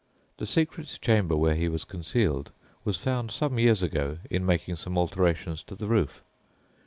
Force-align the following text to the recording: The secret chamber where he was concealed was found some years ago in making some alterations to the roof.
The 0.37 0.47
secret 0.47 0.97
chamber 0.99 1.37
where 1.37 1.53
he 1.53 1.69
was 1.69 1.83
concealed 1.83 2.51
was 2.83 2.97
found 2.97 3.29
some 3.29 3.59
years 3.59 3.83
ago 3.83 4.17
in 4.31 4.43
making 4.43 4.77
some 4.77 4.97
alterations 4.97 5.61
to 5.65 5.75
the 5.75 5.85
roof. 5.85 6.23